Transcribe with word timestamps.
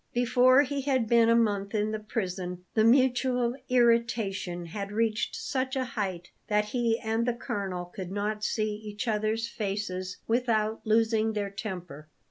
Before 0.15 0.63
he 0.63 0.81
had 0.81 1.07
been 1.07 1.29
a 1.29 1.35
month 1.35 1.75
in 1.75 1.91
the 1.91 1.99
prison 1.99 2.65
the 2.73 2.83
mutual 2.83 3.55
irritation 3.69 4.65
had 4.65 4.91
reached 4.91 5.35
such 5.35 5.75
a 5.75 5.85
height 5.85 6.31
that 6.47 6.65
he 6.69 6.97
and 6.97 7.27
the 7.27 7.35
colonel 7.35 7.85
could 7.85 8.09
not 8.11 8.43
see 8.43 8.73
each 8.77 9.07
other's 9.07 9.47
faces 9.47 10.17
without 10.27 10.81
losing 10.87 11.33
their 11.33 11.51
temper. 11.51 12.09